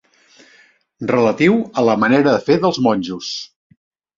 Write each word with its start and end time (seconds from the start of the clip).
Relatiu 1.11 1.59
a 1.81 1.85
la 1.91 1.99
manera 2.07 2.27
de 2.39 2.43
fer 2.49 2.59
dels 2.65 2.81
monjos. 2.89 3.33